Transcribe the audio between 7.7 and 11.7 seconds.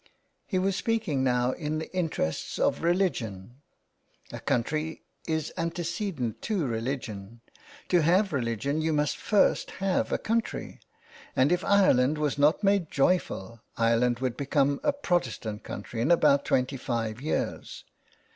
To have religion you must first have a country, and if